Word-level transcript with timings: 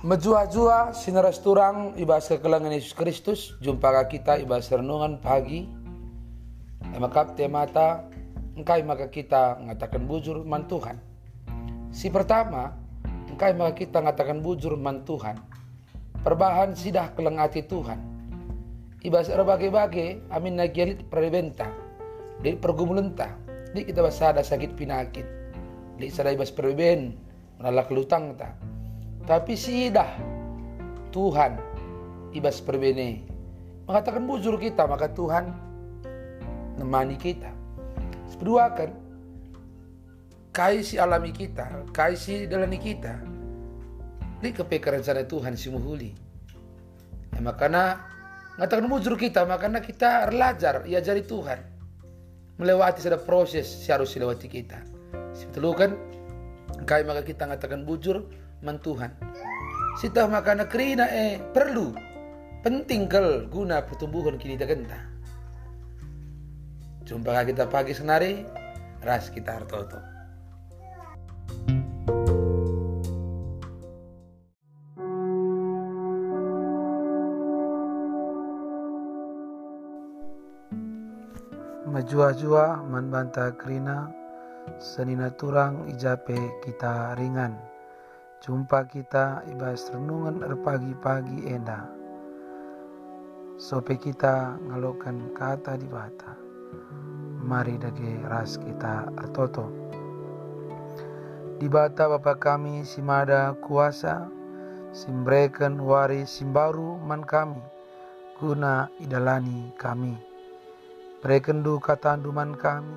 Mejua-jua 0.00 0.96
sinaras 0.96 1.44
turang 1.44 1.92
ibas 2.00 2.32
kekelangan 2.32 2.72
Yesus 2.72 2.96
Kristus. 2.96 3.52
Jumpa 3.60 3.92
kita 4.08 4.40
ibas 4.40 4.72
renungan 4.72 5.20
pagi. 5.20 5.68
Emakap 6.96 7.36
temata 7.36 8.08
engkai 8.56 8.80
maka 8.80 9.12
kita 9.12 9.60
mengatakan 9.60 10.08
bujur 10.08 10.40
man 10.40 10.64
Tuhan. 10.64 10.96
Si 11.92 12.08
pertama 12.08 12.72
engkai 13.28 13.52
maka 13.52 13.76
kita 13.76 14.00
mengatakan 14.00 14.40
bujur 14.40 14.72
man 14.80 15.04
Tuhan. 15.04 15.36
Perbahan 16.24 16.72
sidah 16.72 17.12
kelengati 17.12 17.60
Tuhan. 17.68 18.00
Ibas 19.04 19.28
berbagai-bagai 19.28 20.32
amin 20.32 20.64
nagialit 20.64 21.04
perbenta 21.12 21.68
di 22.40 22.56
pergumulenta. 22.56 23.36
Di 23.76 23.84
kita 23.84 24.00
ada 24.08 24.40
sakit 24.40 24.80
penyakit 24.80 25.28
di 26.00 26.08
sada 26.08 26.32
ibas 26.32 26.48
perben 26.48 27.12
menalak 27.60 27.92
lutang 27.92 28.32
tak 28.40 28.56
tapi 29.24 29.56
sidah 29.56 30.08
Tuhan 31.10 31.58
ibas 32.36 32.62
perbene 32.62 33.26
mengatakan 33.88 34.24
bujur 34.24 34.54
kita 34.56 34.86
maka 34.86 35.10
Tuhan 35.10 35.50
nemani 36.80 37.20
kita. 37.20 37.52
Kedua 38.40 38.72
kan 38.72 38.88
kaisi 40.56 40.96
alami 40.96 41.28
kita, 41.28 41.92
kaisi 41.92 42.48
dalani 42.48 42.80
kita. 42.80 43.20
Ini 44.40 44.56
kepekaran 44.56 45.04
sana 45.04 45.28
Tuhan 45.28 45.52
si 45.52 45.68
muhuli. 45.68 46.16
Ya, 47.36 47.44
makanya 47.44 48.00
mengatakan 48.56 48.88
bujur 48.88 49.14
kita, 49.20 49.44
makanya 49.44 49.84
kita 49.84 50.32
belajar, 50.32 50.88
ya 50.88 51.04
jari 51.04 51.20
Tuhan. 51.28 51.60
Melewati 52.56 53.04
ada 53.04 53.20
proses 53.20 53.68
harus 53.88 54.16
dilewati 54.16 54.48
kita. 54.48 54.80
Sebetulnya 55.36 55.76
kan, 55.76 55.90
kai 56.88 57.04
maka 57.04 57.20
kita 57.20 57.44
mengatakan 57.44 57.84
bujur, 57.84 58.24
Tuhan. 58.60 59.10
Sita 59.96 60.28
makana 60.28 60.68
kerina 60.68 61.08
eh 61.08 61.40
perlu 61.40 61.92
penting 62.60 63.08
kel 63.08 63.48
guna 63.48 63.80
pertumbuhan 63.84 64.36
kita 64.36 64.68
genta. 64.68 65.00
Jumpa 67.08 67.42
kita 67.48 67.66
pagi 67.66 67.96
senari, 67.96 68.44
ras 69.02 69.32
kita 69.32 69.56
hartoto. 69.56 69.98
Majua-jua 81.90 82.86
manbanta 82.86 83.50
krina 83.58 84.06
senina 84.78 85.34
turang 85.34 85.90
ijape 85.90 86.38
kita 86.62 87.18
ringan 87.18 87.58
Jumpa 88.40 88.88
kita 88.88 89.44
ibas 89.52 89.92
renungan 89.92 90.40
pagi-pagi 90.64 91.44
enda. 91.44 91.84
Sope 93.60 94.00
kita 94.00 94.56
ngalokan 94.64 95.36
kata 95.36 95.76
di 95.76 95.84
bata. 95.84 96.40
Mari 97.44 97.76
dage 97.76 98.16
ras 98.24 98.56
kita 98.56 99.12
atoto. 99.20 99.68
Di 101.60 101.68
bata 101.68 102.08
Bapa 102.08 102.32
kami 102.40 102.80
simada 102.88 103.52
kuasa, 103.60 104.24
simbreken 104.96 105.76
wari 105.76 106.24
simbaru 106.24 106.96
man 106.96 107.28
kami, 107.28 107.60
guna 108.40 108.88
idalani 109.04 109.68
kami. 109.76 110.16
Prekendu 111.20 111.76
katanduman 111.76 112.56
kami, 112.56 112.96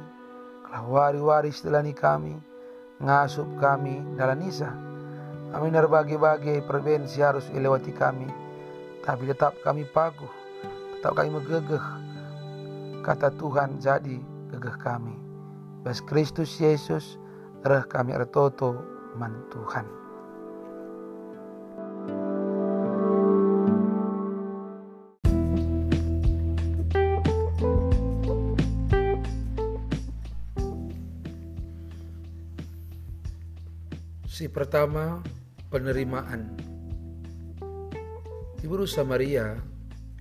kelah 0.63 0.87
wari-wari 0.87 1.51
setelani 1.51 1.91
kami, 1.91 2.39
ngasup 3.03 3.59
kami 3.59 3.99
dalam 4.15 4.39
nisa 4.39 4.92
kami 5.53 5.69
berbagi-bagi 5.69 6.65
provinsi 6.65 7.21
harus 7.21 7.45
dilewati 7.53 7.93
kami. 7.93 8.25
Tapi 9.05 9.29
tetap 9.29 9.53
kami 9.61 9.85
paguh. 9.85 10.33
Tetap 10.97 11.13
kami 11.13 11.29
megegeh. 11.29 11.85
Kata 13.05 13.29
Tuhan 13.37 13.77
jadi 13.77 14.17
gegeh 14.49 14.77
kami. 14.81 15.13
Bas 15.85 16.01
Kristus 16.01 16.57
Yesus. 16.57 17.21
Reh 17.61 17.85
kami 17.85 18.17
ertoto 18.17 18.81
man 19.13 19.45
Tuhan. 19.53 19.85
Si 34.33 34.49
pertama 34.49 35.21
penerimaan. 35.73 36.53
Ibu 38.61 38.85
Samaria 38.85 39.57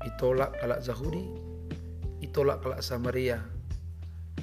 ditolak 0.00 0.56
kalak 0.56 0.80
Zahudi, 0.80 1.28
ditolak 2.24 2.64
kalak 2.64 2.80
Samaria, 2.80 3.36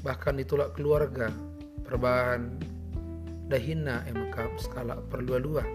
bahkan 0.06 0.38
ditolak 0.38 0.78
keluarga, 0.78 1.34
perbahan 1.81 2.62
dahina 3.50 4.06
emkap 4.06 4.53
skala 4.62 5.02
perlua-lua. 5.09 5.66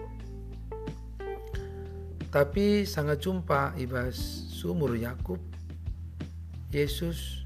Tapi 2.31 2.87
sangat 2.87 3.19
jumpa 3.19 3.75
ibas 3.75 4.15
sumur 4.55 4.95
Yakub, 4.95 5.43
Yesus 6.71 7.43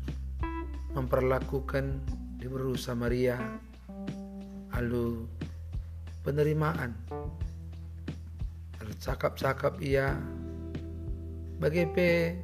memperlakukan 0.94 2.06
di 2.38 2.46
Samaria 2.78 3.38
lalu 4.78 5.26
penerimaan 6.24 6.94
cakap-cakap 9.00 9.80
ia 9.80 10.20
bagaimana 11.64 12.36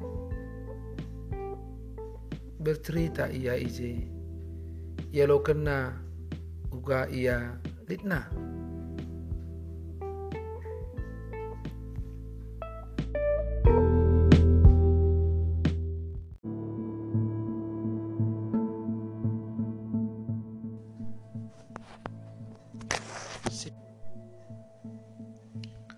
bercerita 2.56 3.28
ia 3.28 3.60
ije 3.60 4.08
ia 5.12 5.24
lo 5.28 5.44
kena 5.44 5.92
uga 6.72 7.06
ia 7.12 7.60
litna 7.86 8.26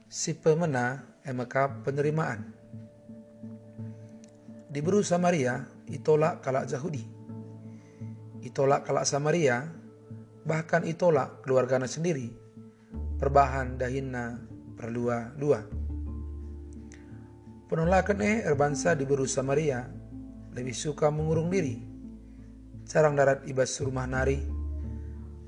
si 0.08 0.32
pemena 0.32 1.04
emaka 1.20 1.69
penerimaan. 1.84 2.41
Di 4.69 4.80
Beru 4.80 5.04
Samaria, 5.04 5.69
itolak 5.88 6.41
kalak 6.41 6.64
Yahudi. 6.69 7.04
Itolak 8.44 8.88
kalak 8.88 9.04
Samaria, 9.04 9.69
bahkan 10.48 10.84
itolak 10.88 11.44
keluarganya 11.44 11.88
sendiri. 11.88 12.32
Perbahan 13.20 13.76
dahinna 13.76 14.41
perlua-lua. 14.76 15.60
Penolakan 17.69 18.25
eh 18.25 18.48
erbangsa 18.48 18.96
di 18.96 19.04
Beru 19.04 19.28
Samaria 19.28 19.84
lebih 20.56 20.72
suka 20.72 21.12
mengurung 21.12 21.52
diri. 21.52 21.76
Carang 22.88 23.12
darat 23.12 23.44
ibas 23.44 23.76
rumah 23.84 24.08
nari, 24.08 24.40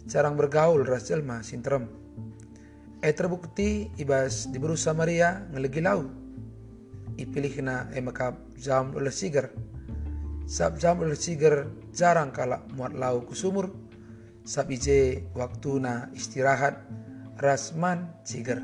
carang 0.05 0.37
bergaul 0.37 0.85
ras 0.85 1.09
jelma 1.09 1.41
sintrem 1.41 2.00
Eh 3.01 3.17
terbukti 3.17 3.89
ibas 3.97 4.53
di 4.53 4.61
berusaha 4.61 4.93
Maria 4.93 5.49
ngelegi 5.49 5.81
lau. 5.81 6.05
Ipilih 7.17 7.57
kena 7.57 7.89
emakap 7.97 8.37
jam 8.61 8.93
oleh 8.93 9.09
sigar. 9.09 9.49
Sab 10.45 10.77
jam 10.77 11.01
oleh 11.01 11.17
sigar 11.17 11.73
jarang 11.97 12.29
kala 12.29 12.61
muat 12.77 12.93
lau 12.93 13.25
ku 13.25 13.33
sumur. 13.33 13.73
Sab 14.45 14.69
ije 14.69 15.25
waktu 15.33 15.81
na 15.81 16.13
istirahat 16.13 16.77
rasman 17.41 18.13
sigar. 18.21 18.61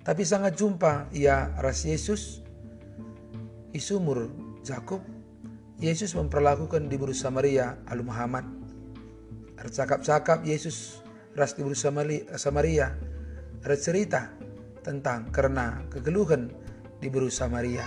Tapi 0.00 0.24
sangat 0.24 0.56
jumpa 0.56 1.12
ia 1.12 1.52
ras 1.60 1.84
Yesus 1.84 2.40
isumur 3.76 4.32
Jakub 4.64 5.04
Yesus 5.76 6.16
memperlakukan 6.16 6.88
di 6.88 6.96
berusaha 6.96 7.28
Maria 7.28 7.76
alu 7.92 8.08
Muhammad. 8.08 8.48
Cakap-cakap 9.62 10.48
Yesus 10.48 11.02
ras 11.32 11.56
di 11.56 11.64
Samaria 12.36 12.92
ada 13.62 13.78
cerita 13.78 14.34
tentang 14.82 15.30
karena 15.30 15.86
kegeluhan 15.86 16.50
di 16.98 17.06
Samaria. 17.30 17.86